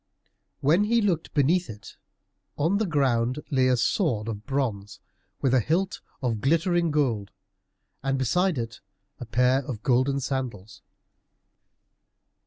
When 0.61 0.85
he 0.85 0.99
looked 0.99 1.31
beneath 1.35 1.69
it, 1.69 1.95
on 2.57 2.79
the 2.79 2.87
ground 2.87 3.37
lay 3.51 3.67
a 3.67 3.77
sword 3.77 4.27
of 4.29 4.47
bronze, 4.47 4.99
with 5.41 5.53
a 5.53 5.59
hilt 5.59 6.01
of 6.23 6.41
glittering 6.41 6.89
gold, 6.89 7.29
and 8.01 8.17
beside 8.17 8.57
it 8.57 8.79
a 9.19 9.27
pair 9.27 9.63
of 9.63 9.83
golden 9.83 10.19
sandals. 10.19 10.81